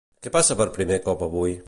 Què 0.27 0.31
passa 0.35 0.57
per 0.61 0.67
primer 0.79 0.99
cop 1.09 1.23
avui? 1.29 1.59